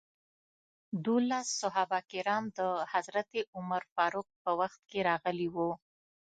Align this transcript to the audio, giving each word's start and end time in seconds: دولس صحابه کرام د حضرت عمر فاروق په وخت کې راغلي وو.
دولس 1.05 1.47
صحابه 1.61 1.99
کرام 2.11 2.43
د 2.57 2.59
حضرت 2.93 3.31
عمر 3.55 3.81
فاروق 3.95 4.27
په 4.43 4.51
وخت 4.59 4.79
کې 4.89 4.99
راغلي 5.09 5.47
وو. 5.55 5.71